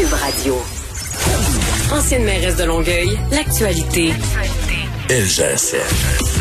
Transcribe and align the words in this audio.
Cube 0.00 0.14
Radio. 0.14 0.54
Ancienne 1.92 2.24
mairesse 2.24 2.56
de 2.56 2.64
Longueuil, 2.64 3.18
l'actualité. 3.32 4.14
LGSN. 5.10 5.76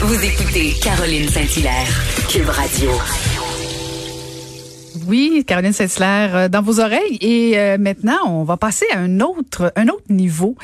Vous 0.06 0.24
écoutez 0.24 0.76
Caroline 0.82 1.28
Saint-Hilaire, 1.28 1.88
Cube 2.30 2.48
Radio. 2.48 2.90
Oui, 5.10 5.44
Caroline 5.46 5.74
Saint-Hilaire, 5.74 6.36
euh, 6.36 6.48
dans 6.48 6.62
vos 6.62 6.80
oreilles. 6.80 7.18
Et 7.20 7.58
euh, 7.58 7.78
maintenant, 7.78 8.20
on 8.28 8.44
va 8.44 8.56
passer 8.56 8.86
à 8.94 9.00
un 9.00 9.20
autre, 9.20 9.74
un 9.76 9.88
autre 9.90 10.06
niveau. 10.10 10.56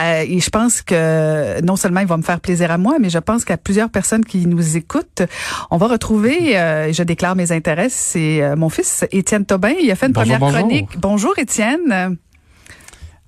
Euh, 0.00 0.24
et 0.28 0.40
je 0.40 0.50
pense 0.50 0.82
que 0.82 1.62
non 1.62 1.76
seulement 1.76 2.00
il 2.00 2.06
va 2.06 2.16
me 2.16 2.22
faire 2.22 2.40
plaisir 2.40 2.70
à 2.70 2.76
moi, 2.76 2.96
mais 3.00 3.08
je 3.08 3.18
pense 3.18 3.44
qu'à 3.44 3.56
plusieurs 3.56 3.88
personnes 3.90 4.24
qui 4.24 4.46
nous 4.46 4.76
écoutent, 4.76 5.22
on 5.70 5.76
va 5.78 5.86
retrouver, 5.86 6.58
euh, 6.58 6.92
je 6.92 7.02
déclare 7.04 7.36
mes 7.36 7.52
intérêts, 7.52 7.88
c'est 7.88 8.42
euh, 8.42 8.56
mon 8.56 8.68
fils 8.68 9.04
Étienne 9.12 9.46
Tobin. 9.46 9.74
Il 9.80 9.90
a 9.90 9.94
fait 9.94 10.06
une 10.06 10.12
Bonjour, 10.12 10.36
première 10.38 10.52
bonjour. 10.52 10.68
chronique. 10.68 10.98
Bonjour 10.98 11.38
Étienne. 11.38 12.18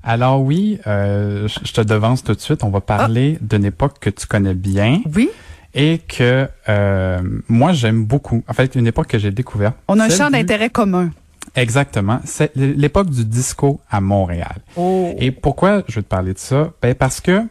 Alors 0.07 0.41
oui, 0.41 0.79
euh, 0.87 1.49
je 1.65 1.73
te 1.73 1.81
devance 1.81 2.23
tout 2.23 2.33
de 2.33 2.41
suite. 2.41 2.63
On 2.63 2.71
va 2.71 2.81
parler 2.81 3.39
d'une 3.41 3.65
époque 3.65 3.99
que 4.01 4.09
tu 4.09 4.27
connais 4.27 4.55
bien 4.55 5.03
Oui, 5.15 5.29
et 5.75 5.99
que 5.99 6.49
euh, 6.69 7.21
moi 7.49 7.73
j'aime 7.73 8.05
beaucoup. 8.05 8.43
En 8.49 8.53
fait, 8.53 8.77
une 8.77 8.87
époque 8.87 9.09
que 9.09 9.19
j'ai 9.19 9.33
découverte. 9.33 9.77
on 9.89 9.99
a 9.99 10.05
un 10.05 10.09
champ 10.09 10.31
d'intérêt 10.31 10.71
commun. 10.71 11.11
Exactement. 11.57 12.21
C'est 12.25 12.53
l'époque 12.55 13.11
du 13.11 13.25
disco 13.25 13.81
à 13.91 14.01
Montréal. 14.01 14.57
Oh. 14.77 15.15
Et 15.19 15.31
pourquoi 15.31 15.83
je 15.89 15.97
veux 15.97 16.03
te 16.03 16.09
parler 16.09 16.35
de 16.35 16.39
ça? 16.39 16.71
Ben 16.83 16.95
parce 16.95 17.21
que, 17.21 17.43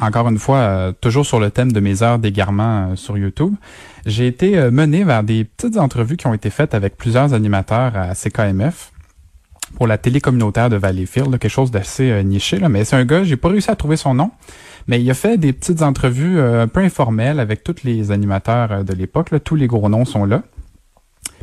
encore 0.00 0.28
une 0.28 0.38
fois, 0.38 0.58
euh, 0.58 0.92
toujours 0.92 1.26
sur 1.26 1.40
le 1.40 1.50
thème 1.50 1.72
de 1.72 1.80
mes 1.80 2.02
heures 2.02 2.18
d'égarement 2.18 2.90
euh, 2.90 2.96
sur 2.96 3.18
YouTube, 3.18 3.54
j'ai 4.06 4.28
été 4.28 4.56
euh, 4.56 4.70
mené 4.70 5.04
vers 5.04 5.24
des 5.24 5.44
petites 5.44 5.76
entrevues 5.76 6.16
qui 6.16 6.26
ont 6.26 6.34
été 6.34 6.50
faites 6.50 6.72
avec 6.72 6.96
plusieurs 6.96 7.34
animateurs 7.34 7.96
à 7.96 8.14
CKMF 8.14 8.92
pour 9.76 9.86
la 9.86 9.98
télé 9.98 10.20
communautaire 10.20 10.70
de 10.70 10.76
Valleyfield, 10.76 11.38
quelque 11.38 11.48
chose 11.48 11.70
d'assez 11.70 12.10
euh, 12.10 12.22
niché, 12.22 12.58
mais 12.68 12.84
c'est 12.84 12.96
un 12.96 13.04
gars, 13.04 13.24
j'ai 13.24 13.36
pas 13.36 13.48
réussi 13.48 13.70
à 13.70 13.76
trouver 13.76 13.96
son 13.96 14.14
nom, 14.14 14.30
mais 14.86 15.00
il 15.00 15.10
a 15.10 15.14
fait 15.14 15.38
des 15.38 15.52
petites 15.52 15.82
entrevues 15.82 16.38
euh, 16.38 16.62
un 16.62 16.68
peu 16.68 16.80
informelles 16.80 17.40
avec 17.40 17.62
tous 17.62 17.84
les 17.84 18.10
animateurs 18.10 18.72
euh, 18.72 18.82
de 18.82 18.92
l'époque, 18.92 19.30
tous 19.44 19.54
les 19.54 19.66
gros 19.66 19.88
noms 19.88 20.04
sont 20.04 20.24
là. 20.24 20.42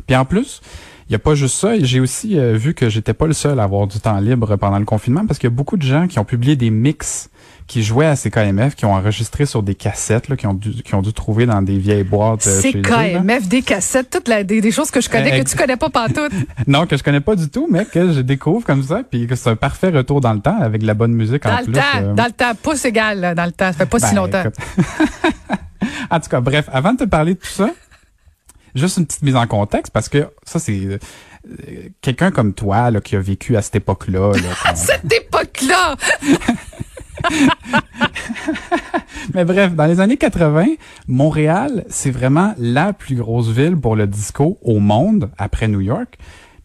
Puis 0.06 0.16
en 0.16 0.24
plus, 0.24 0.60
il 1.08 1.12
n'y 1.12 1.16
a 1.16 1.20
pas 1.20 1.34
juste 1.34 1.56
ça, 1.56 1.78
j'ai 1.78 2.00
aussi 2.00 2.36
vu 2.54 2.74
que 2.74 2.88
j'étais 2.88 3.14
pas 3.14 3.26
le 3.26 3.32
seul 3.32 3.60
à 3.60 3.64
avoir 3.64 3.86
du 3.86 4.00
temps 4.00 4.18
libre 4.18 4.56
pendant 4.56 4.78
le 4.78 4.84
confinement 4.84 5.24
parce 5.24 5.38
qu'il 5.38 5.48
y 5.48 5.52
a 5.52 5.54
beaucoup 5.54 5.76
de 5.76 5.82
gens 5.82 6.08
qui 6.08 6.18
ont 6.18 6.24
publié 6.24 6.56
des 6.56 6.70
mix 6.70 7.30
qui 7.66 7.82
jouaient 7.82 8.06
à 8.06 8.14
CKMF, 8.14 8.76
qui 8.76 8.84
ont 8.84 8.94
enregistré 8.94 9.44
sur 9.44 9.62
des 9.62 9.74
cassettes, 9.74 10.28
là, 10.28 10.36
qui, 10.36 10.46
ont 10.46 10.54
dû, 10.54 10.70
qui 10.84 10.94
ont 10.94 11.02
dû 11.02 11.12
trouver 11.12 11.46
dans 11.46 11.62
des 11.62 11.78
vieilles 11.78 12.04
boîtes. 12.04 12.46
euh, 12.46 12.60
C'est 12.60 12.70
chez 12.72 12.80
des 13.48 13.62
cassettes, 13.62 14.08
toutes 14.10 14.28
la, 14.28 14.44
des, 14.44 14.60
des 14.60 14.70
choses 14.70 14.90
que 14.92 15.00
je 15.00 15.08
connais, 15.10 15.32
Euh, 15.40 15.42
que 15.42 15.48
tu 15.48 15.56
connais 15.56 15.76
pas 15.76 15.90
pantoute. 15.90 16.30
Non, 16.68 16.86
que 16.86 16.96
je 16.96 17.02
connais 17.02 17.20
pas 17.20 17.34
du 17.34 17.48
tout, 17.48 17.66
mais 17.70 17.84
que 17.84 18.12
je 18.12 18.20
découvre 18.20 18.64
comme 18.64 18.82
ça, 18.84 19.02
puis 19.10 19.26
que 19.26 19.34
c'est 19.34 19.50
un 19.50 19.56
parfait 19.56 19.88
retour 19.90 20.20
dans 20.20 20.32
le 20.32 20.40
temps 20.40 20.58
avec 20.60 20.82
de 20.82 20.86
la 20.86 20.94
bonne 20.94 21.12
musique 21.12 21.44
en 21.44 21.50
Dans 21.50 21.58
le 21.58 21.64
plus. 21.64 21.72
temps, 21.74 21.80
euh, 21.96 22.14
dans 22.14 22.26
le 22.26 22.32
temps, 22.32 22.52
pouce 22.62 22.84
égal, 22.84 23.18
là, 23.20 23.34
dans 23.34 23.46
le 23.46 23.52
temps. 23.52 23.72
Ça 23.72 23.78
fait 23.78 23.86
pas 23.86 23.98
si 23.98 24.14
ben, 24.14 24.22
longtemps. 24.22 24.44
en 26.10 26.20
tout 26.20 26.28
cas, 26.28 26.40
bref, 26.40 26.68
avant 26.72 26.92
de 26.92 26.98
te 26.98 27.04
parler 27.04 27.34
de 27.34 27.40
tout 27.40 27.46
ça, 27.48 27.70
juste 28.74 28.98
une 28.98 29.06
petite 29.06 29.22
mise 29.22 29.36
en 29.36 29.46
contexte 29.46 29.92
parce 29.92 30.08
que 30.08 30.28
ça 30.44 30.58
c'est 30.58 30.78
euh, 30.84 30.98
quelqu'un 32.00 32.30
comme 32.30 32.52
toi 32.52 32.90
là, 32.90 33.00
qui 33.00 33.16
a 33.16 33.20
vécu 33.20 33.56
à 33.56 33.62
cette 33.62 33.76
époque-là. 33.76 34.32
là, 34.34 34.40
quand- 34.64 34.76
Cette 34.76 35.12
époque-là! 35.12 35.96
Mais 39.34 39.44
bref, 39.44 39.74
dans 39.74 39.86
les 39.86 40.00
années 40.00 40.16
80, 40.16 40.66
Montréal, 41.08 41.84
c'est 41.88 42.10
vraiment 42.10 42.54
la 42.58 42.92
plus 42.92 43.16
grosse 43.16 43.48
ville 43.48 43.76
pour 43.76 43.96
le 43.96 44.06
disco 44.06 44.58
au 44.62 44.78
monde 44.78 45.30
après 45.36 45.68
New 45.68 45.80
York. 45.80 46.16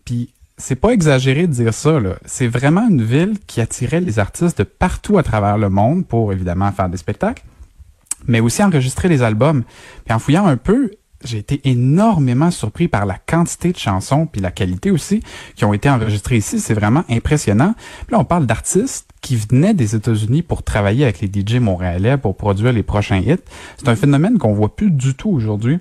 Puis 0.05 0.29
c'est 0.57 0.75
pas 0.75 0.91
exagéré 0.91 1.47
de 1.47 1.53
dire 1.53 1.73
ça 1.73 1.99
là, 1.99 2.15
c'est 2.25 2.47
vraiment 2.47 2.87
une 2.87 3.01
ville 3.01 3.33
qui 3.47 3.61
attirait 3.61 3.99
les 3.99 4.19
artistes 4.19 4.59
de 4.59 4.63
partout 4.63 5.17
à 5.17 5.23
travers 5.23 5.57
le 5.57 5.69
monde 5.69 6.05
pour 6.05 6.31
évidemment 6.31 6.71
faire 6.71 6.87
des 6.87 6.97
spectacles, 6.97 7.43
mais 8.27 8.39
aussi 8.39 8.63
enregistrer 8.63 9.09
les 9.09 9.23
albums. 9.23 9.63
Puis 10.05 10.13
en 10.13 10.19
fouillant 10.19 10.45
un 10.45 10.57
peu, 10.57 10.91
j'ai 11.23 11.37
été 11.37 11.61
énormément 11.65 12.51
surpris 12.51 12.87
par 12.87 13.05
la 13.05 13.17
quantité 13.17 13.71
de 13.71 13.77
chansons 13.77 14.25
puis 14.25 14.41
la 14.41 14.51
qualité 14.51 14.91
aussi 14.91 15.21
qui 15.55 15.65
ont 15.65 15.73
été 15.73 15.89
enregistrées 15.89 16.37
ici. 16.37 16.59
C'est 16.59 16.73
vraiment 16.73 17.03
impressionnant. 17.09 17.73
Puis 18.07 18.13
là, 18.13 18.19
on 18.19 18.25
parle 18.25 18.45
d'artistes 18.45 19.07
qui 19.21 19.35
venaient 19.35 19.73
des 19.73 19.95
États-Unis 19.95 20.41
pour 20.41 20.63
travailler 20.63 21.03
avec 21.03 21.21
les 21.21 21.27
DJ 21.27 21.55
montréalais 21.55 22.17
pour 22.17 22.35
produire 22.35 22.73
les 22.73 22.83
prochains 22.83 23.19
hits. 23.19 23.37
C'est 23.77 23.87
un 23.87 23.95
phénomène 23.95 24.37
qu'on 24.37 24.53
voit 24.53 24.75
plus 24.75 24.91
du 24.91 25.13
tout 25.13 25.29
aujourd'hui. 25.29 25.79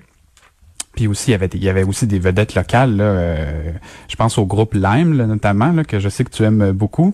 Puis 0.95 1.07
aussi, 1.07 1.29
il 1.29 1.31
y 1.31 1.35
avait, 1.35 1.49
il 1.53 1.63
y 1.63 1.69
avait 1.69 1.83
aussi 1.83 2.05
des 2.05 2.19
vedettes 2.19 2.53
locales. 2.53 2.97
Là, 2.97 3.03
euh, 3.03 3.71
je 4.09 4.15
pense 4.15 4.37
au 4.37 4.45
groupe 4.45 4.73
Lime, 4.73 5.13
là, 5.13 5.25
notamment, 5.25 5.71
là, 5.71 5.83
que 5.83 5.99
je 5.99 6.09
sais 6.09 6.23
que 6.23 6.29
tu 6.31 6.43
aimes 6.43 6.71
beaucoup. 6.71 7.13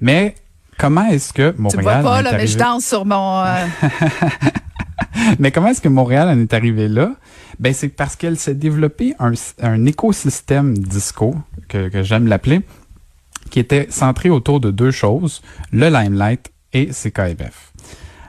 Mais 0.00 0.34
comment 0.76 1.06
est-ce 1.06 1.32
que 1.32 1.50
Tu 1.52 1.60
Montréal... 1.60 1.84
me 1.84 2.02
vois 2.02 2.10
pas, 2.10 2.22
là, 2.22 2.32
mais 2.32 2.46
je 2.46 2.58
danse 2.58 2.84
sur 2.84 3.06
mon... 3.06 3.40
euh, 3.40 3.66
mais 5.38 5.50
comment 5.50 5.68
est-ce 5.68 5.80
que 5.80 5.88
Montréal 5.88 6.28
en 6.28 6.40
est 6.40 6.52
arrivé 6.52 6.88
là? 6.88 7.14
Ben, 7.58 7.72
c'est 7.72 7.88
parce 7.88 8.16
qu'elle 8.16 8.38
s'est 8.38 8.54
développée 8.54 9.14
un, 9.18 9.32
un 9.60 9.84
écosystème 9.86 10.76
disco, 10.76 11.34
que, 11.68 12.02
j'aime 12.02 12.26
l'appeler, 12.26 12.62
qui 13.50 13.60
était 13.60 13.86
centré 13.90 14.30
autour 14.30 14.60
de 14.60 14.70
deux 14.70 14.90
choses, 14.90 15.42
le 15.72 15.88
Limelight 15.88 16.52
et 16.72 16.86
CKMF. 16.86 17.72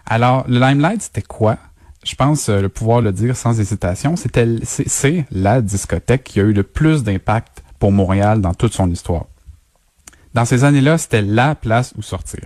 Alors, 0.06 0.46
le 0.48 0.60
Limelight, 0.60 1.02
c'était 1.02 1.22
quoi? 1.22 1.58
Je 2.06 2.16
pense 2.16 2.48
euh, 2.48 2.62
le 2.62 2.70
pouvoir 2.70 3.02
le 3.02 3.12
dire 3.12 3.36
sans 3.36 3.60
hésitation, 3.60 4.16
c'est 4.16 5.26
la 5.32 5.62
discothèque 5.62 6.24
qui 6.24 6.40
a 6.40 6.44
eu 6.44 6.54
le 6.54 6.64
plus 6.64 7.04
d'impact 7.04 7.64
pour 7.80 7.92
Montréal 7.92 8.40
dans 8.40 8.54
toute 8.54 8.74
son 8.74 8.90
histoire. 8.90 9.26
Dans 10.38 10.46
ces 10.46 10.66
années-là, 10.66 11.00
c'était 11.00 11.24
la 11.24 11.56
place 11.56 11.96
où 11.98 12.04
sortir. 12.04 12.42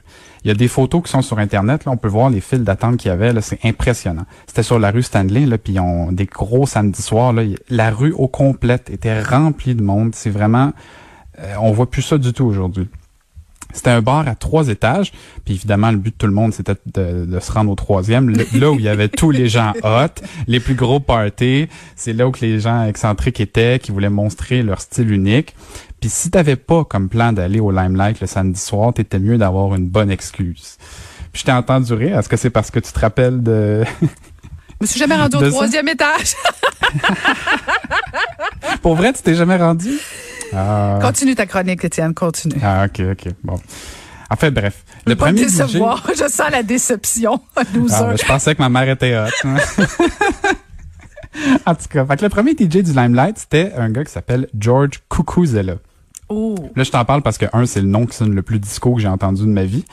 Il 0.46 0.47
y 0.47 0.52
a 0.52 0.53
des 0.53 0.69
photos 0.69 1.03
qui 1.03 1.12
sont 1.12 1.22
sur 1.22 1.40
Internet. 1.40 1.84
Là, 1.84 1.91
on 1.91 1.97
peut 1.97 2.07
voir 2.07 2.29
les 2.29 2.40
files 2.40 2.63
d'attente 2.63 2.96
qu'il 2.96 3.09
y 3.09 3.12
avait. 3.12 3.34
Là, 3.34 3.41
c'est 3.41 3.59
impressionnant. 3.66 4.24
C'était 4.47 4.63
sur 4.63 4.79
la 4.79 4.91
rue 4.91 5.03
Stanley. 5.03 5.46
Là, 5.46 5.57
puis 5.57 5.78
on 5.78 6.13
des 6.13 6.25
gros 6.25 6.66
samedis 6.66 7.02
soirs. 7.02 7.34
La 7.69 7.91
rue 7.91 8.13
au 8.13 8.29
complète 8.29 8.90
était 8.90 9.22
remplie 9.22 9.75
de 9.75 9.84
monde. 9.84 10.16
C'est 10.16 10.29
vraiment, 10.29 10.72
euh, 11.40 11.53
on 11.59 11.74
voit 11.74 11.91
plus 11.91 12.02
ça 12.02 12.18
du 12.18 12.31
tout 12.31 12.46
aujourd'hui. 12.46 12.88
C'était 13.73 13.89
un 13.91 14.01
bar 14.01 14.27
à 14.27 14.35
trois 14.35 14.67
étages. 14.69 15.11
Puis 15.45 15.55
évidemment, 15.55 15.91
le 15.91 15.97
but 15.97 16.11
de 16.11 16.17
tout 16.17 16.27
le 16.27 16.33
monde, 16.33 16.53
c'était 16.53 16.75
de, 16.93 17.25
de 17.25 17.39
se 17.39 17.51
rendre 17.51 17.71
au 17.71 17.75
troisième, 17.75 18.29
le- 18.29 18.45
là 18.59 18.71
où 18.71 18.75
il 18.75 18.81
y 18.81 18.89
avait 18.89 19.07
tous 19.09 19.31
les 19.31 19.47
gens 19.49 19.73
hot, 19.83 20.07
les 20.47 20.59
plus 20.59 20.75
gros 20.75 20.99
parties. 20.99 21.67
C'est 21.95 22.13
là 22.13 22.27
où 22.27 22.31
que 22.31 22.41
les 22.41 22.59
gens 22.59 22.85
excentriques 22.85 23.39
étaient, 23.39 23.79
qui 23.79 23.91
voulaient 23.91 24.09
montrer 24.09 24.63
leur 24.63 24.81
style 24.81 25.11
unique. 25.11 25.55
Puis 25.99 26.09
si 26.09 26.31
t'avais 26.31 26.55
pas 26.55 26.83
comme 26.83 27.09
plan 27.09 27.31
d'aller 27.31 27.59
au 27.59 27.71
Limelight 27.71 28.19
le 28.21 28.27
samedi 28.27 28.59
soir, 28.59 28.93
t'étais 28.93 29.19
mieux 29.19 29.37
d'avoir 29.37 29.75
une 29.75 29.87
bonne 29.87 30.09
excuse. 30.11 30.77
Puis 31.31 31.41
je 31.41 31.45
t'ai 31.45 31.51
entendu 31.51 31.93
rire. 31.93 32.17
Est-ce 32.19 32.27
que 32.27 32.37
c'est 32.37 32.49
parce 32.49 32.71
que 32.71 32.79
tu 32.79 32.91
te 32.91 32.99
rappelles 32.99 33.41
de... 33.43 33.83
Je 34.01 34.07
me 34.81 34.87
suis 34.87 34.99
jamais 34.99 35.15
rendu 35.15 35.35
au 35.37 35.39
troisième 35.51 35.87
étage. 35.87 36.33
Pour 38.81 38.95
vrai, 38.95 39.13
tu 39.13 39.21
t'es 39.21 39.35
jamais 39.35 39.57
rendu? 39.57 39.91
Ah, 40.53 41.00
Continue 41.01 41.35
ta 41.35 41.45
chronique, 41.45 41.84
Étienne, 41.84 42.13
continue. 42.13 42.56
ah, 42.63 42.85
ok, 42.85 43.01
ok. 43.12 43.34
Bon. 43.44 43.59
En 44.29 44.35
fait, 44.35 44.51
bref. 44.51 44.84
Je 45.06 45.12
Le 45.12 45.16
pas 45.17 45.25
premier 45.25 45.41
DJ... 45.47 45.57
décevoir. 45.57 46.03
Je 46.09 46.28
sens 46.29 46.50
la 46.51 46.63
déception. 46.63 47.41
Ah, 47.57 47.63
ben, 47.73 48.17
je 48.17 48.25
pensais 48.25 48.56
que 48.56 48.61
ma 48.61 48.69
mère 48.69 48.90
était 48.90 49.17
hot. 49.17 49.28
hein. 49.45 49.57
en 51.66 51.75
tout 51.75 51.88
cas, 51.90 52.06
fait 52.06 52.17
que 52.17 52.23
le 52.23 52.29
premier 52.29 52.51
DJ 52.51 52.78
du 52.84 52.94
Limelight, 52.94 53.38
c'était 53.38 53.73
un 53.78 53.90
gars 53.90 54.03
qui 54.03 54.11
s'appelle 54.11 54.47
George 54.57 55.01
Cucuzella. 55.09 55.75
Oh. 56.29 56.56
Là, 56.75 56.84
je 56.84 56.91
t'en 56.91 57.03
parle 57.03 57.22
parce 57.22 57.38
que, 57.38 57.45
un, 57.53 57.66
c'est 57.66 57.81
le 57.81 57.88
nom 57.88 58.06
qui 58.06 58.16
sonne 58.16 58.34
le 58.34 58.41
plus 58.41 58.59
disco 58.59 58.95
que 58.95 59.01
j'ai 59.01 59.07
entendu 59.09 59.41
de 59.41 59.47
ma 59.47 59.63
vie. 59.66 59.84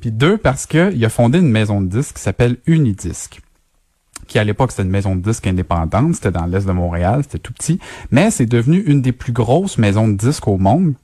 Puis 0.00 0.10
deux, 0.10 0.38
parce 0.38 0.66
que 0.66 0.92
il 0.94 1.04
a 1.04 1.10
fondé 1.10 1.38
une 1.38 1.50
maison 1.50 1.80
de 1.80 1.88
disques 1.88 2.16
qui 2.16 2.22
s'appelle 2.22 2.56
Unidisc. 2.66 3.40
Qui, 4.26 4.38
à 4.38 4.44
l'époque, 4.44 4.70
c'était 4.70 4.82
une 4.82 4.90
maison 4.90 5.16
de 5.16 5.22
disques 5.22 5.46
indépendante. 5.46 6.14
C'était 6.14 6.30
dans 6.30 6.46
l'est 6.46 6.66
de 6.66 6.72
Montréal. 6.72 7.20
C'était 7.22 7.38
tout 7.38 7.52
petit. 7.52 7.78
Mais 8.10 8.30
c'est 8.30 8.46
devenu 8.46 8.78
une 8.78 9.02
des 9.02 9.12
plus 9.12 9.32
grosses 9.32 9.78
maisons 9.78 10.08
de 10.08 10.16
disques 10.16 10.48
au 10.48 10.58
monde. 10.58 10.94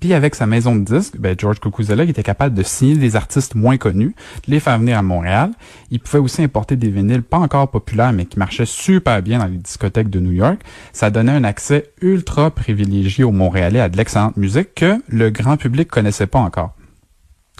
Puis 0.00 0.12
avec 0.12 0.34
sa 0.34 0.46
maison 0.46 0.76
de 0.76 0.84
disques, 0.84 1.16
ben 1.18 1.34
George 1.38 1.60
Cucuzella 1.60 2.04
était 2.04 2.22
capable 2.22 2.54
de 2.54 2.62
signer 2.62 2.96
des 2.96 3.16
artistes 3.16 3.54
moins 3.54 3.76
connus, 3.76 4.14
de 4.46 4.50
les 4.50 4.60
faire 4.60 4.78
venir 4.78 4.98
à 4.98 5.02
Montréal. 5.02 5.50
Il 5.90 6.00
pouvait 6.00 6.18
aussi 6.18 6.42
importer 6.42 6.76
des 6.76 6.90
vinyles 6.90 7.22
pas 7.22 7.38
encore 7.38 7.70
populaires, 7.70 8.12
mais 8.12 8.26
qui 8.26 8.38
marchaient 8.38 8.66
super 8.66 9.22
bien 9.22 9.38
dans 9.38 9.46
les 9.46 9.56
discothèques 9.56 10.10
de 10.10 10.20
New 10.20 10.32
York. 10.32 10.60
Ça 10.92 11.10
donnait 11.10 11.32
un 11.32 11.44
accès 11.44 11.92
ultra 12.02 12.50
privilégié 12.50 13.24
aux 13.24 13.32
Montréalais 13.32 13.80
à 13.80 13.88
de 13.88 13.96
l'excellente 13.96 14.36
musique 14.36 14.74
que 14.74 15.00
le 15.08 15.30
grand 15.30 15.56
public 15.56 15.88
connaissait 15.88 16.26
pas 16.26 16.40
encore. 16.40 16.74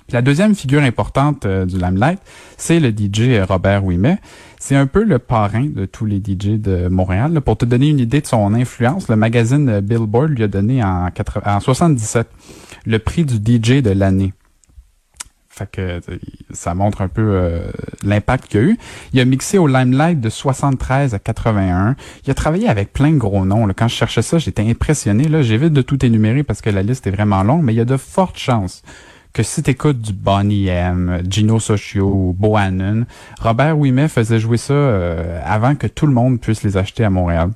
Puis 0.07 0.15
la 0.15 0.23
deuxième 0.23 0.55
figure 0.55 0.83
importante 0.83 1.47
euh, 1.47 1.67
du 1.67 1.79
Limelight, 1.79 2.21
c'est 2.57 2.79
le 2.79 2.91
DJ 2.91 3.45
Robert 3.49 3.85
Ouimet. 3.85 4.19
C'est 4.69 4.75
un 4.75 4.89
peu 4.89 5.05
le 5.05 5.21
parrain 5.21 5.67
de 5.67 5.85
tous 5.87 6.07
les 6.07 6.17
DJ 6.17 6.59
de 6.59 6.89
Montréal. 6.89 7.41
Pour 7.41 7.57
te 7.57 7.65
donner 7.65 7.89
une 7.89 8.01
idée 8.01 8.21
de 8.21 8.27
son 8.27 8.53
influence, 8.53 9.09
le 9.09 9.15
magazine 9.15 9.69
euh, 9.69 9.81
Billboard 9.81 10.31
lui 10.31 10.43
a 10.43 10.49
donné 10.49 10.83
en, 10.83 11.09
80 11.09 11.43
en 11.55 11.61
77 11.61 12.27
le 12.85 12.99
prix 12.99 13.25
du 13.25 13.37
DJ 13.37 13.81
de 13.81 13.91
l'année. 13.91 14.33
Fait 15.49 15.71
que 15.71 16.01
ça 16.51 16.75
montre 16.75 17.01
un 17.01 17.07
peu 17.07 17.63
l'impact 18.03 18.49
qu'il 18.49 18.59
a 18.59 18.63
eu. 18.65 18.79
Il 19.13 19.21
a 19.21 19.25
mixé 19.25 19.57
au 19.57 19.69
Limelight 19.69 20.21
de 20.21 20.29
73 20.29 21.15
à 21.15 21.21
81. 21.21 21.95
Il 22.25 22.31
a 22.33 22.35
travaillé 22.35 22.69
avec 22.69 22.93
plein 22.93 23.13
de 23.13 23.19
gros 23.19 23.45
noms. 23.45 23.69
Quand 23.69 23.87
je 23.87 23.95
cherchais 23.95 24.23
ça, 24.23 24.39
j'étais 24.39 24.69
impressionné. 24.69 25.29
Là, 25.29 25.43
j'évite 25.43 25.75
de 25.75 25.83
tout 25.83 26.05
énumérer 26.05 26.43
parce 26.43 26.61
que 26.61 26.71
la 26.71 26.83
liste 26.83 27.07
est 27.07 27.13
vraiment 27.13 27.45
longue, 27.45 27.63
mais 27.63 27.73
il 27.73 27.77
y 27.77 27.81
a 27.81 27.85
de 27.85 27.97
fortes 27.97 28.37
chances 28.37 28.83
que 29.37 29.43
si 29.43 29.63
t'écoutes 29.63 30.01
du 30.01 30.15
Bonnie 30.15 30.69
M, 30.69 31.21
Gino 31.29 31.61
Socio, 31.61 32.35
Bohannon, 32.39 33.05
Robert 33.39 33.79
Ouimet 33.79 34.09
faisait 34.09 34.41
jouer 34.41 34.57
ça 34.57 34.73
euh, 34.73 35.43
avant 35.45 35.75
que 35.75 35.87
tout 35.87 36.07
le 36.07 36.15
monde 36.15 36.41
puisse 36.41 36.63
les 36.63 36.79
acheter 36.79 37.05
à 37.05 37.11
Montréal. 37.11 37.51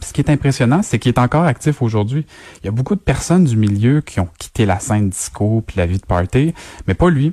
ce 0.00 0.12
qui 0.12 0.20
est 0.20 0.28
impressionnant, 0.28 0.82
c'est 0.82 0.98
qu'il 0.98 1.10
est 1.10 1.20
encore 1.20 1.44
actif 1.44 1.82
aujourd'hui. 1.82 2.26
Il 2.60 2.66
y 2.66 2.68
a 2.68 2.72
beaucoup 2.72 2.96
de 2.96 3.00
personnes 3.00 3.44
du 3.44 3.56
milieu 3.56 4.00
qui 4.00 4.18
ont 4.18 4.28
quitté 4.40 4.66
la 4.66 4.80
scène 4.80 5.10
disco 5.10 5.62
puis 5.64 5.76
la 5.76 5.86
vie 5.86 5.98
de 5.98 6.04
party, 6.04 6.52
mais 6.88 6.94
pas 6.94 7.10
lui. 7.10 7.32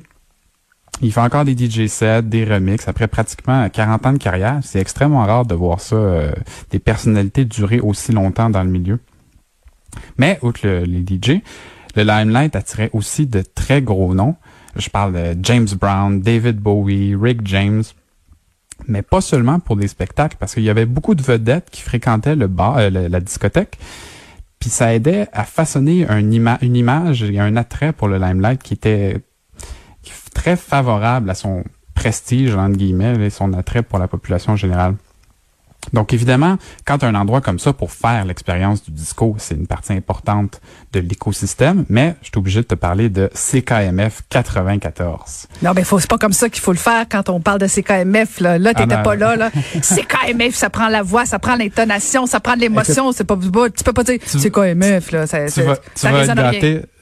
Il 1.02 1.12
fait 1.12 1.20
encore 1.20 1.44
des 1.44 1.56
DJ 1.56 1.88
sets, 1.88 2.22
des 2.22 2.44
remixes 2.44 2.86
après 2.86 3.08
pratiquement 3.08 3.68
40 3.68 4.06
ans 4.06 4.12
de 4.12 4.18
carrière. 4.18 4.60
C'est 4.62 4.78
extrêmement 4.78 5.26
rare 5.26 5.44
de 5.44 5.56
voir 5.56 5.80
ça, 5.80 5.96
euh, 5.96 6.30
des 6.70 6.78
personnalités 6.78 7.44
durer 7.44 7.80
aussi 7.80 8.12
longtemps 8.12 8.48
dans 8.48 8.62
le 8.62 8.70
milieu. 8.70 9.00
Mais, 10.18 10.38
outre 10.42 10.68
les 10.68 11.00
DJ, 11.04 11.40
le 11.96 12.02
Limelight 12.04 12.54
attirait 12.54 12.90
aussi 12.92 13.26
de 13.26 13.42
très 13.42 13.82
gros 13.82 14.14
noms. 14.14 14.36
Je 14.76 14.90
parle 14.90 15.14
de 15.14 15.36
James 15.42 15.68
Brown, 15.80 16.20
David 16.20 16.58
Bowie, 16.58 17.16
Rick 17.20 17.46
James. 17.46 17.82
Mais 18.86 19.02
pas 19.02 19.22
seulement 19.22 19.58
pour 19.58 19.76
des 19.76 19.88
spectacles, 19.88 20.36
parce 20.38 20.54
qu'il 20.54 20.62
y 20.62 20.70
avait 20.70 20.84
beaucoup 20.84 21.14
de 21.14 21.22
vedettes 21.22 21.70
qui 21.70 21.80
fréquentaient 21.80 22.36
le 22.36 22.46
bar, 22.46 22.76
euh, 22.76 22.90
la, 22.90 23.20
discothèque. 23.20 23.78
Puis 24.58 24.68
ça 24.68 24.94
aidait 24.94 25.28
à 25.32 25.44
façonner 25.44 26.06
une 26.08 26.32
image 26.32 27.22
et 27.22 27.40
un 27.40 27.56
attrait 27.56 27.92
pour 27.92 28.08
le 28.08 28.18
Limelight 28.18 28.62
qui 28.62 28.74
était 28.74 29.22
très 30.34 30.56
favorable 30.56 31.30
à 31.30 31.34
son 31.34 31.64
prestige, 31.94 32.54
entre 32.54 32.76
guillemets, 32.76 33.26
et 33.26 33.30
son 33.30 33.54
attrait 33.54 33.82
pour 33.82 33.98
la 33.98 34.08
population 34.08 34.54
générale. 34.56 34.94
Donc 35.92 36.12
évidemment, 36.12 36.56
quand 36.84 37.04
un 37.04 37.14
endroit 37.14 37.40
comme 37.40 37.58
ça 37.58 37.72
pour 37.72 37.92
faire 37.92 38.24
l'expérience 38.24 38.82
du 38.84 38.90
disco, 38.90 39.36
c'est 39.38 39.54
une 39.54 39.66
partie 39.66 39.92
importante 39.92 40.60
de 40.92 41.00
l'écosystème, 41.00 41.84
mais 41.88 42.16
je 42.22 42.26
suis 42.26 42.38
obligé 42.38 42.60
de 42.60 42.66
te 42.66 42.74
parler 42.74 43.08
de 43.08 43.30
CKMF 43.34 44.22
94. 44.28 45.48
Non, 45.62 45.72
mais 45.74 45.84
c'est 45.84 46.08
pas 46.08 46.18
comme 46.18 46.32
ça 46.32 46.48
qu'il 46.48 46.62
faut 46.62 46.72
le 46.72 46.78
faire 46.78 47.06
quand 47.08 47.28
on 47.28 47.40
parle 47.40 47.60
de 47.60 47.66
CKMF. 47.66 48.40
Là, 48.40 48.58
là 48.58 48.74
t'étais 48.74 48.94
ah, 48.94 49.02
pas 49.02 49.16
là, 49.16 49.36
là. 49.36 49.50
CKMF, 49.80 50.54
ça 50.54 50.70
prend 50.70 50.88
la 50.88 51.02
voix, 51.02 51.26
ça 51.26 51.38
prend 51.38 51.56
l'intonation, 51.56 52.26
ça 52.26 52.40
prend 52.40 52.54
l'émotion. 52.54 53.12
C'est 53.12 53.24
pas, 53.24 53.36
tu 53.36 53.84
peux 53.84 53.92
pas 53.92 54.04
dire 54.04 54.18
CKMF 54.24 55.12
là. 55.12 55.26
Ça, 55.26 55.46
tu 55.46 55.62
vas, 55.62 55.76
tu 55.76 56.06
vas 56.06 56.52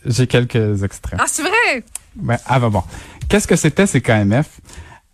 J'ai 0.07 0.27
quelques 0.27 0.83
extraits. 0.83 1.19
Ah, 1.21 1.27
c'est 1.27 1.43
vrai? 1.43 1.85
Ben, 2.17 2.39
ah, 2.47 2.59
bah 2.59 2.69
bon. 2.69 2.83
Qu'est-ce 3.29 3.49
que 3.49 3.57
c'était 3.57 3.87
CKMF? 3.87 4.47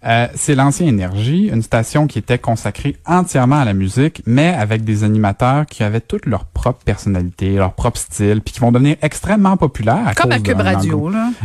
Euh, 0.07 0.29
c'est 0.35 0.55
l'ancien 0.55 0.87
Énergie, 0.87 1.51
une 1.53 1.63
station 1.63 2.07
qui 2.07 2.19
était 2.19 2.39
consacrée 2.39 2.97
entièrement 3.05 3.61
à 3.61 3.67
la 3.67 3.75
musique, 3.75 4.23
mais 4.25 4.49
avec 4.49 4.83
des 4.83 5.05
animateurs 5.05 5.67
qui 5.67 5.83
avaient 5.83 6.01
toute 6.01 6.25
leur 6.25 6.47
propre 6.47 6.83
personnalité, 6.85 7.57
leur 7.57 7.75
propre 7.75 7.99
style, 7.99 8.41
puis 8.41 8.55
qui 8.55 8.61
vont 8.61 8.73
devenir 8.73 8.97
extrêmement 9.03 9.59
populaires. 9.59 10.15
Comme 10.17 10.33
à 10.33 10.39
Cube 10.39 10.61
Radio, 10.61 11.11
là. 11.11 11.31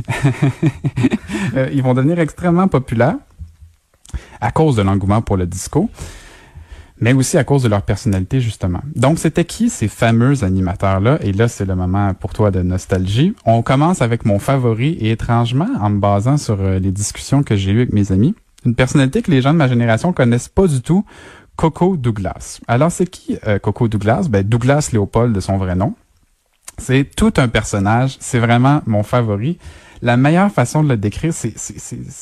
Euh, 1.56 1.70
ils 1.74 1.84
vont 1.84 1.94
devenir 1.94 2.20
extrêmement 2.20 2.68
populaires 2.68 3.16
à 4.42 4.52
cause 4.52 4.76
de 4.76 4.82
l'engouement 4.82 5.22
pour 5.22 5.38
le 5.38 5.46
disco, 5.46 5.90
mais 7.00 7.14
aussi 7.14 7.38
à 7.38 7.44
cause 7.44 7.64
de 7.64 7.70
leur 7.70 7.82
personnalité, 7.82 8.42
justement. 8.42 8.82
Donc, 8.96 9.20
c'était 9.20 9.46
qui 9.46 9.70
ces 9.70 9.88
fameux 9.88 10.44
animateurs-là? 10.44 11.20
Et 11.22 11.34
là, 11.34 11.48
c'est 11.48 11.66
le 11.66 11.76
moment 11.76 12.14
pour 12.14 12.34
toi 12.34 12.52
de 12.52 12.62
nostalgie. 12.62 13.34
On 13.46 13.62
commence 13.62 14.02
avec 14.02 14.26
mon 14.26 14.40
favori 14.40 14.98
et 15.00 15.12
étrangement, 15.12 15.70
en 15.80 15.90
me 15.90 16.00
basant 16.00 16.38
sur 16.38 16.60
euh, 16.60 16.80
les 16.80 16.92
discussions 16.92 17.44
que 17.44 17.56
j'ai 17.56 17.72
eues 17.72 17.82
avec 17.82 17.94
mes 17.94 18.12
amis, 18.12 18.36
une 18.66 18.76
personnalité 18.76 19.22
que 19.22 19.32
les 19.32 19.42
gens 19.42 19.54
de 19.54 19.58
ma 19.58 19.68
génération 19.68 20.14
connaissent 20.14 20.50
pas 20.50 20.68
du 20.68 20.82
tout, 20.82 21.06
Coco 21.56 21.98
Douglas. 21.98 22.60
Alors, 22.68 22.92
c'est 22.92 23.06
qui 23.06 23.38
euh, 23.48 23.60
Coco 23.60 23.88
Douglas? 23.88 24.28
Ben, 24.30 24.44
Douglas 24.44 24.90
Léopold 24.92 25.34
de 25.34 25.40
son 25.40 25.58
vrai 25.58 25.76
nom. 25.76 25.96
C'est 26.78 27.10
tout 27.16 27.34
un 27.38 27.48
personnage. 27.48 28.18
C'est 28.20 28.40
vraiment 28.40 28.82
mon 28.86 29.04
favori. 29.04 29.58
La 30.02 30.18
meilleure 30.18 30.52
façon 30.52 30.84
de 30.84 30.90
le 30.90 30.98
décrire, 30.98 31.34
c'est 31.34 31.54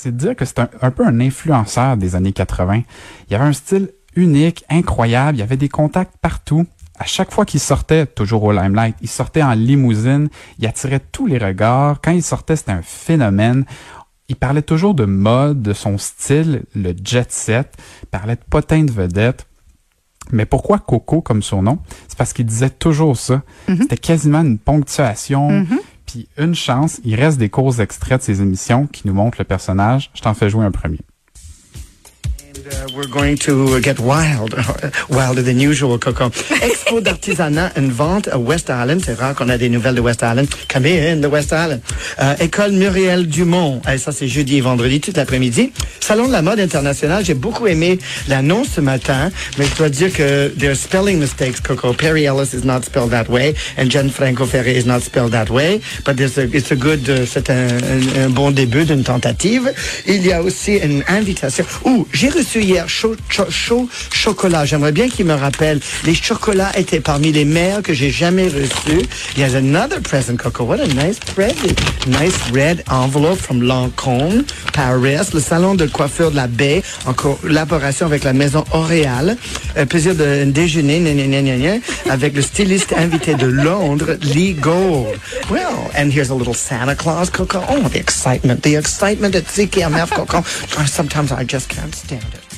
de 0.05 0.11
dire 0.11 0.35
que 0.35 0.45
c'est 0.45 0.59
un, 0.59 0.69
un, 0.81 0.91
peu 0.91 1.05
un 1.05 1.19
influenceur 1.19 1.97
des 1.97 2.15
années 2.15 2.31
80. 2.31 2.83
Il 3.29 3.35
avait 3.35 3.45
un 3.45 3.53
style 3.53 3.89
unique, 4.15 4.63
incroyable. 4.69 5.37
Il 5.37 5.39
y 5.39 5.43
avait 5.43 5.57
des 5.57 5.69
contacts 5.69 6.15
partout. 6.21 6.67
À 6.99 7.05
chaque 7.05 7.33
fois 7.33 7.45
qu'il 7.45 7.59
sortait, 7.59 8.05
toujours 8.05 8.43
au 8.43 8.51
limelight, 8.51 8.95
il 9.01 9.09
sortait 9.09 9.41
en 9.41 9.53
limousine. 9.53 10.29
Il 10.59 10.67
attirait 10.67 11.01
tous 11.11 11.25
les 11.25 11.39
regards. 11.39 11.99
Quand 12.01 12.11
il 12.11 12.21
sortait, 12.21 12.55
c'était 12.55 12.71
un 12.71 12.83
phénomène 12.83 13.65
il 14.33 14.35
parlait 14.35 14.63
toujours 14.63 14.95
de 14.95 15.05
mode, 15.05 15.61
de 15.61 15.73
son 15.73 15.99
style, 15.99 16.63
le 16.75 16.95
jet 17.03 17.31
set, 17.31 17.75
il 18.01 18.07
parlait 18.07 18.35
de 18.35 18.41
potin 18.49 18.83
de 18.83 18.91
vedette. 18.91 19.45
Mais 20.31 20.47
pourquoi 20.47 20.79
Coco 20.79 21.21
comme 21.21 21.43
surnom? 21.43 21.77
C'est 22.07 22.17
parce 22.17 22.33
qu'il 22.33 22.47
disait 22.47 22.71
toujours 22.71 23.15
ça. 23.15 23.43
Mhm. 23.67 23.77
C'était 23.81 23.97
quasiment 23.97 24.41
une 24.41 24.57
ponctuation. 24.57 25.51
Mhm. 25.51 25.79
Puis 26.07 26.27
une 26.39 26.55
chance, 26.55 26.99
il 27.03 27.13
reste 27.13 27.37
des 27.37 27.49
courts 27.49 27.79
extraits 27.79 28.21
de 28.21 28.23
ses 28.23 28.41
émissions 28.41 28.87
qui 28.87 29.07
nous 29.07 29.13
montrent 29.13 29.37
le 29.37 29.45
personnage. 29.45 30.09
Je 30.15 30.21
t'en 30.21 30.33
fais 30.33 30.49
jouer 30.49 30.65
un 30.65 30.71
premier. 30.71 31.01
We're 32.95 33.07
going 33.07 33.37
to 33.37 33.79
get 33.81 33.99
wild, 33.99 34.53
wilder 35.09 35.41
than 35.41 35.59
usual, 35.59 35.97
Coco. 35.97 36.29
Expo 36.61 37.01
d'artisanat 37.01 37.77
and 37.77 37.91
vente 37.91 38.27
à 38.27 38.37
West 38.37 38.69
Island. 38.69 39.01
C'est 39.03 39.15
rare 39.15 39.35
qu'on 39.35 39.49
a 39.49 39.57
des 39.57 39.69
nouvelles 39.69 39.95
de 39.95 40.01
West 40.01 40.21
Island. 40.21 40.47
Come 40.67 40.85
in, 40.85 41.21
the 41.21 41.31
West 41.31 41.51
Island. 41.51 41.81
Euh, 42.19 42.35
École 42.39 42.71
Muriel 42.73 43.27
Dumont. 43.27 43.81
Et 43.91 43.97
ça, 43.97 44.11
c'est 44.11 44.27
jeudi 44.27 44.57
et 44.57 44.61
vendredi, 44.61 44.99
toute 44.99 45.17
l'après-midi. 45.17 45.71
Salon 45.99 46.27
de 46.27 46.31
la 46.31 46.41
mode 46.41 46.59
internationale. 46.59 47.25
J'ai 47.25 47.33
beaucoup 47.33 47.67
aimé 47.67 47.99
l'annonce 48.27 48.69
ce 48.75 48.81
matin, 48.81 49.31
mais 49.57 49.65
je 49.65 49.75
dois 49.75 49.89
dire 49.89 50.11
que 50.11 50.49
there 50.57 50.71
are 50.71 50.75
spelling 50.75 51.19
mistakes, 51.19 51.59
Coco. 51.61 51.93
Perry 51.93 52.25
Ellis 52.25 52.53
is 52.53 52.65
not 52.65 52.83
spelled 52.83 53.11
that 53.11 53.29
way, 53.29 53.55
and 53.77 53.89
Franco 54.09 54.45
Ferré 54.45 54.75
is 54.75 54.85
not 54.85 55.01
spelled 55.01 55.31
that 55.31 55.49
way. 55.49 55.81
But 56.05 56.17
there's 56.17 56.37
a, 56.37 56.43
it's 56.43 56.71
a 56.71 56.75
good, 56.75 57.09
uh, 57.09 57.25
c'est 57.25 57.49
un, 57.49 57.67
un, 57.67 58.25
un, 58.25 58.29
bon 58.29 58.51
début 58.51 58.85
d'une 58.85 59.03
tentative. 59.03 59.71
Il 60.05 60.25
y 60.25 60.31
a 60.31 60.41
aussi 60.41 60.75
une 60.77 61.03
invitation. 61.07 61.65
Ouh, 61.85 62.07
j'ai 62.13 62.29
reçu 62.29 62.61
hier 62.61 62.82
chaud, 62.87 63.15
chaud, 63.49 63.89
chocolat. 64.11 64.65
J'aimerais 64.65 64.91
bien 64.91 65.09
qu'il 65.09 65.25
me 65.25 65.33
rappelle. 65.33 65.79
Les 66.05 66.15
chocolats 66.15 66.71
étaient 66.77 66.99
parmi 66.99 67.31
les 67.31 67.45
meilleurs 67.45 67.81
que 67.81 67.93
j'ai 67.93 68.11
jamais 68.11 68.47
reçus. 68.47 69.07
A 69.37 69.57
another 69.57 70.01
present, 70.01 70.37
Coco. 70.37 70.63
What 70.63 70.79
a 70.79 70.87
nice 70.87 71.19
present. 71.19 71.79
Nice 72.07 72.37
red 72.53 72.83
envelope 72.89 73.37
from 73.37 73.61
Lancôme, 73.61 74.43
Paris. 74.73 75.31
Le 75.33 75.39
salon 75.39 75.75
de 75.75 75.85
coiffure 75.85 76.31
de 76.31 76.35
la 76.35 76.47
baie, 76.47 76.81
en 77.05 77.13
collaboration 77.13 78.05
avec 78.05 78.23
la 78.23 78.33
maison 78.33 78.63
Auréal. 78.71 79.37
Un 79.75 79.85
plaisir 79.85 80.15
de 80.15 80.45
déjeuner, 80.45 81.01
avec 82.09 82.35
le 82.35 82.41
styliste 82.41 82.93
invité 82.93 83.35
de 83.35 83.47
Londres, 83.47 84.17
Lee 84.21 84.53
Gold. 84.53 85.19
Well, 85.49 85.91
and 85.95 86.09
here's 86.11 86.29
a 86.29 86.35
little 86.35 86.53
Santa 86.53 86.95
Claus, 86.95 87.29
Coco. 87.29 87.61
Oh, 87.69 87.89
the 87.89 87.97
excitement. 87.97 88.61
The 88.61 88.75
excitement 88.75 89.35
at 89.35 89.45
CKMF, 89.45 90.11
Coco. 90.11 90.41
Sometimes 90.85 91.31
I 91.31 91.43
just 91.43 91.69
can't 91.69 91.93
stand 91.93 92.23
it. 92.33 92.52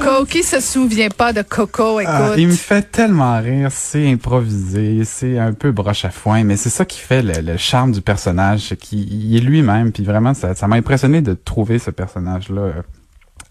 Coco, 0.00 0.24
qui 0.24 0.42
se 0.42 0.60
souvient 0.60 1.08
pas 1.08 1.32
de 1.32 1.42
Coco? 1.42 1.98
Ah, 1.98 2.02
écoute? 2.02 2.38
il 2.38 2.48
me 2.48 2.52
fait 2.52 2.82
tellement 2.90 3.38
rire, 3.40 3.70
c'est 3.70 4.10
improvisé, 4.10 5.04
c'est 5.04 5.38
un 5.38 5.52
peu 5.52 5.72
broche 5.72 6.04
à 6.04 6.10
foin, 6.10 6.42
mais 6.44 6.56
c'est 6.56 6.70
ça 6.70 6.84
qui 6.84 6.98
fait 6.98 7.22
le, 7.22 7.56
charme 7.56 7.92
du 7.92 8.00
personnage, 8.00 8.74
qui 8.76 9.36
est 9.36 9.40
lui-même, 9.40 9.92
puis 9.92 10.04
vraiment, 10.04 10.32
ça, 10.34 10.66
m'a 10.66 10.76
impressionné 10.76 11.20
de 11.20 11.34
trouver 11.34 11.78
ce 11.78 11.90
personnage-là 11.90 12.62
euh, 12.62 12.82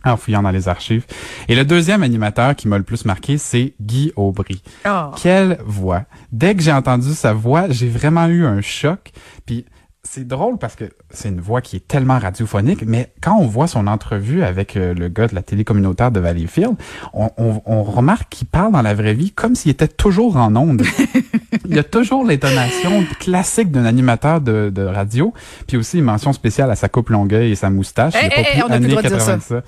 en 0.05 0.17
fouillant 0.17 0.41
dans 0.41 0.51
les 0.51 0.67
archives. 0.67 1.05
Et 1.47 1.55
le 1.55 1.65
deuxième 1.65 2.03
animateur 2.03 2.55
qui 2.55 2.67
m'a 2.67 2.77
le 2.77 2.83
plus 2.83 3.05
marqué, 3.05 3.37
c'est 3.37 3.73
Guy 3.79 4.11
Aubry. 4.15 4.61
Oh. 4.87 5.11
Quelle 5.21 5.59
voix! 5.65 6.03
Dès 6.31 6.55
que 6.55 6.63
j'ai 6.63 6.73
entendu 6.73 7.13
sa 7.13 7.33
voix, 7.33 7.69
j'ai 7.69 7.89
vraiment 7.89 8.25
eu 8.25 8.45
un 8.45 8.61
choc, 8.61 9.11
puis 9.45 9.65
c'est 10.03 10.25
drôle 10.25 10.57
parce 10.57 10.75
que 10.75 10.85
c'est 11.09 11.29
une 11.29 11.41
voix 11.41 11.61
qui 11.61 11.75
est 11.75 11.87
tellement 11.87 12.17
radiophonique, 12.17 12.83
mais 12.85 13.11
quand 13.21 13.35
on 13.37 13.45
voit 13.45 13.67
son 13.67 13.85
entrevue 13.85 14.43
avec 14.43 14.77
euh, 14.77 14.93
le 14.93 15.09
gars 15.09 15.27
de 15.27 15.35
la 15.35 15.41
télé 15.41 15.65
communautaire 15.65 16.11
de 16.11 16.19
Valleyfield, 16.19 16.75
on, 17.13 17.29
on, 17.37 17.83
remarque 17.83 18.29
qu'il 18.29 18.47
parle 18.47 18.71
dans 18.71 18.81
la 18.81 18.93
vraie 18.93 19.13
vie 19.13 19.31
comme 19.31 19.55
s'il 19.55 19.71
était 19.71 19.87
toujours 19.87 20.37
en 20.37 20.55
onde. 20.55 20.83
il 21.65 21.75
y 21.75 21.79
a 21.79 21.83
toujours 21.83 22.25
l'intonation 22.25 23.03
classique 23.19 23.71
d'un 23.71 23.85
animateur 23.85 24.41
de, 24.41 24.71
de, 24.73 24.83
radio, 24.83 25.33
puis 25.67 25.75
aussi 25.75 25.99
une 25.99 26.05
mention 26.05 26.31
spéciale 26.33 26.71
à 26.71 26.75
sa 26.75 26.87
coupe 26.87 27.09
longueuil 27.09 27.51
et 27.51 27.55
sa 27.55 27.69
moustache. 27.69 28.13
il 28.21 28.25
a 28.25 28.29
pas 28.29 28.67
on 28.67 28.71
a 28.71 28.79
plus 28.79 28.95
de 28.95 29.01
dire 29.01 29.21
ça. 29.21 29.61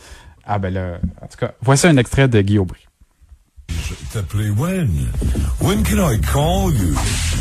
Ah 0.46 0.60
ben 0.60 0.74
là, 0.74 1.00
en 1.22 1.28
tout 1.28 1.38
cas, 1.38 1.52
voici 1.62 1.88
un 1.88 1.98
extrait 1.98 2.28
de 2.28 2.42
Guy 2.42 2.58
Aubry. 2.58 2.88
T'appeler 4.14 4.50
when? 4.52 4.90
When 5.60 5.84
can 5.84 6.00
I 6.00 6.18
call 6.20 6.72
you? 6.74 6.96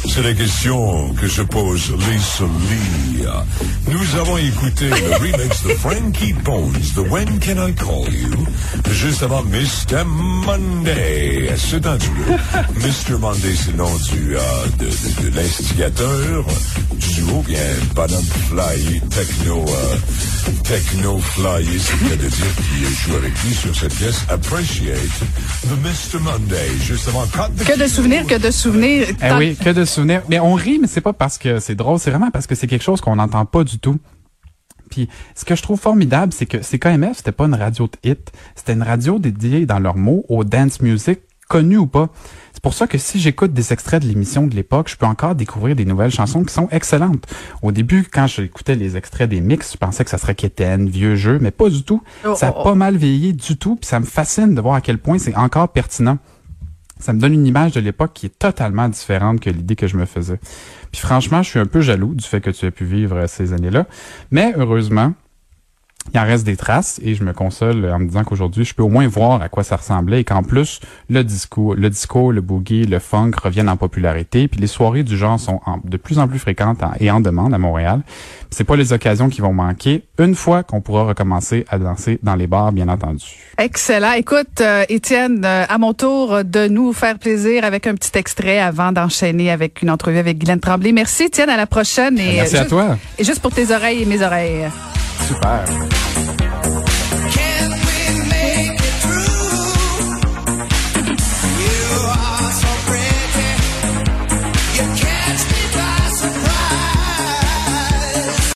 C'est 0.09 0.23
la 0.23 0.33
question 0.35 1.13
que 1.15 1.27
je 1.27 1.43
pose 1.43 1.93
Lisa 1.93 2.45
Lee. 2.45 3.25
Nous 3.89 4.21
avons 4.21 4.37
écouté 4.39 4.89
le 4.89 5.15
remix 5.21 5.63
de 5.65 5.75
Frankie 5.75 6.33
Bones 6.33 6.73
de 6.97 7.01
When 7.01 7.39
Can 7.41 7.69
I 7.69 7.75
Call 7.75 8.13
You? 8.13 8.47
Juste 8.93 9.23
avant 9.23 9.43
Mr. 9.45 10.05
Monday. 10.07 11.51
C'est 11.57 11.87
un 11.87 11.99
Mr. 12.77 13.19
Monday, 13.19 13.55
c'est 13.57 13.73
le 13.73 13.79
nom 13.79 13.95
du, 14.13 14.37
euh, 14.37 14.41
de, 14.79 14.87
de, 14.87 15.31
de 15.31 15.37
l'instigateur? 15.37 16.45
Du 17.01 17.23
duo 17.23 17.43
Fly, 18.49 19.01
Techno, 19.11 19.65
euh, 19.69 19.97
Techno 20.65 21.19
Fly, 21.19 21.79
c'est 21.79 22.03
le 22.03 22.09
cas 22.11 22.17
de 22.17 22.29
dire 22.29 22.55
qui 22.57 22.95
joue 22.95 23.17
avec 23.17 23.43
lui 23.43 23.55
sur 23.55 23.75
cette 23.75 23.95
pièce. 23.95 24.25
Appreciate 24.29 24.99
the 25.63 25.77
Mr. 25.83 26.21
Monday, 26.21 26.69
justement. 26.81 27.25
Que 27.67 27.79
de 27.79 27.87
souvenirs, 27.87 28.27
que 28.27 28.39
de 28.39 28.51
souvenirs. 28.51 29.09
Eh 29.23 29.33
oui, 29.39 29.57
que 29.57 29.71
de 29.71 29.85
souvenirs. 29.85 30.23
Mais 30.29 30.39
on 30.41 30.55
rit, 30.55 30.79
mais 30.79 30.87
c'est 30.87 31.01
pas 31.01 31.13
parce 31.13 31.39
que 31.39 31.59
c'est 31.59 31.75
drôle, 31.75 31.99
c'est 31.99 32.11
vraiment 32.11 32.31
parce 32.31 32.47
que 32.47 32.55
c'est 32.55 32.67
quelque 32.67 32.85
chose 32.85 33.01
qu'on 33.01 33.17
n'entend 33.17 33.47
pas 33.47 33.65
du 33.65 33.79
tout. 33.79 33.99
Puis 34.91 35.09
ce 35.35 35.45
que 35.45 35.55
je 35.55 35.63
trouve 35.63 35.81
formidable, 35.81 36.33
c'est 36.33 36.47
que 36.47 36.59
CKMF, 36.59 37.17
c'était 37.17 37.33
pas 37.33 37.47
une 37.47 37.55
radio 37.55 37.87
de 37.87 38.11
hit, 38.11 38.31
c'était 38.55 38.75
une 38.75 38.83
radio 38.83 39.19
dédiée 39.19 39.65
dans 39.65 39.79
leurs 39.79 39.97
mots 39.97 40.25
au 40.29 40.45
dance 40.45 40.81
music, 40.81 41.21
connu 41.49 41.79
ou 41.79 41.87
pas. 41.87 42.11
C'est 42.61 42.65
pour 42.65 42.75
ça 42.75 42.87
que 42.87 42.99
si 42.99 43.19
j'écoute 43.19 43.55
des 43.55 43.73
extraits 43.73 44.03
de 44.03 44.07
l'émission 44.07 44.47
de 44.47 44.55
l'époque, 44.55 44.91
je 44.91 44.97
peux 44.99 45.07
encore 45.07 45.35
découvrir 45.35 45.75
des 45.75 45.87
nouvelles 45.87 46.11
chansons 46.11 46.45
qui 46.45 46.53
sont 46.53 46.69
excellentes. 46.71 47.27
Au 47.63 47.73
début, 47.73 48.05
quand 48.05 48.27
j'écoutais 48.27 48.75
les 48.75 48.99
extraits 48.99 49.31
des 49.31 49.41
mix, 49.41 49.73
je 49.73 49.79
pensais 49.79 50.05
que 50.05 50.11
ça 50.11 50.19
serait 50.19 50.35
quétaine, 50.35 50.87
vieux 50.87 51.17
jeu, 51.17 51.39
mais 51.41 51.53
pas 51.53 51.71
du 51.71 51.85
tout. 51.85 52.03
Oh, 52.23 52.35
ça 52.35 52.49
a 52.49 52.51
oh, 52.51 52.57
oh. 52.59 52.65
pas 52.65 52.75
mal 52.75 52.99
vieilli 52.99 53.33
du 53.33 53.57
tout, 53.57 53.77
puis 53.77 53.87
ça 53.87 53.99
me 53.99 54.05
fascine 54.05 54.55
de 54.55 54.61
voir 54.61 54.75
à 54.75 54.83
quel 54.83 54.99
point 54.99 55.19
c'est 55.19 55.35
encore 55.37 55.71
pertinent 55.71 56.19
ça 56.99 57.15
me 57.15 57.19
donne 57.19 57.33
une 57.33 57.47
image 57.47 57.73
de 57.73 57.81
l'époque 57.81 58.13
qui 58.13 58.27
est 58.27 58.39
totalement 58.39 58.87
différente 58.87 59.41
que 59.41 59.49
l'idée 59.49 59.75
que 59.75 59.87
je 59.87 59.97
me 59.97 60.05
faisais. 60.05 60.39
Puis 60.93 61.01
franchement, 61.01 61.43
je 61.43 61.49
suis 61.49 61.59
un 61.59 61.65
peu 61.65 61.81
jaloux 61.81 62.15
du 62.15 62.23
fait 62.23 62.43
que 62.43 62.51
tu 62.51 62.67
as 62.67 62.71
pu 62.71 62.85
vivre 62.85 63.27
ces 63.27 63.55
années-là. 63.55 63.87
Mais 64.31 64.53
heureusement, 64.55 65.15
il 66.13 66.19
en 66.19 66.25
reste 66.25 66.45
des 66.45 66.57
traces 66.57 66.99
et 67.05 67.15
je 67.15 67.23
me 67.23 67.33
console 67.33 67.85
en 67.89 67.99
me 68.01 68.07
disant 68.07 68.25
qu'aujourd'hui, 68.25 68.65
je 68.65 68.75
peux 68.75 68.83
au 68.83 68.89
moins 68.89 69.07
voir 69.07 69.43
à 69.43 69.49
quoi 69.49 69.63
ça 69.63 69.77
ressemblait 69.77 70.21
et 70.23 70.25
qu'en 70.25 70.43
plus, 70.43 70.81
le 71.09 71.23
disco, 71.23 71.75
le 71.75 71.89
disco, 71.89 72.33
le 72.33 72.41
boogie, 72.41 72.85
le 72.85 72.99
funk 72.99 73.31
reviennent 73.41 73.69
en 73.69 73.77
popularité. 73.77 74.49
Puis 74.49 74.61
les 74.61 74.67
soirées 74.67 75.05
du 75.05 75.17
genre 75.17 75.39
sont 75.39 75.61
en- 75.67 75.79
de 75.85 75.97
plus 75.99 76.19
en 76.19 76.27
plus 76.27 76.39
fréquentes 76.41 76.83
en- 76.83 76.93
et 76.99 77.11
en 77.11 77.21
demande 77.21 77.55
à 77.55 77.59
Montréal. 77.59 78.01
C'est 78.51 78.65
pas 78.65 78.75
les 78.77 78.93
occasions 78.93 79.29
qui 79.29 79.41
vont 79.41 79.53
manquer 79.53 80.03
une 80.19 80.35
fois 80.35 80.63
qu'on 80.65 80.81
pourra 80.81 81.05
recommencer 81.05 81.65
à 81.69 81.79
danser 81.79 82.19
dans 82.25 82.35
les 82.35 82.49
bars, 82.49 82.73
bien 82.73 82.89
entendu. 82.89 83.25
Excellent. 83.59 84.13
Écoute, 84.13 84.61
euh, 84.61 84.85
Étienne, 84.89 85.45
euh, 85.45 85.65
à 85.69 85.79
mon 85.79 85.93
tour 85.95 86.43
de 86.45 86.67
nous 86.67 86.93
faire 86.93 87.19
plaisir 87.19 87.65
avec 87.65 87.87
un 87.87 87.95
petit 87.95 88.19
extrait 88.19 88.59
avant 88.59 88.91
d'enchaîner 88.91 89.51
avec 89.53 89.83
une 89.83 89.91
entrevue 89.91 90.19
avec 90.19 90.39
Guylaine 90.39 90.61
Tremblay. 90.61 90.91
Merci, 90.93 91.25
Étienne. 91.25 91.51
À 91.51 91.57
la 91.57 91.67
prochaine. 91.67 92.19
Et, 92.19 92.37
Merci 92.37 92.57
euh, 92.57 92.63
à 92.63 92.65
toi. 92.65 92.97
Et 93.19 93.23
juste 93.25 93.41
pour 93.41 93.53
tes 93.53 93.71
oreilles 93.73 94.03
et 94.03 94.07
mes 94.07 94.23
oreilles. 94.23 94.67
Super. 95.31 96.30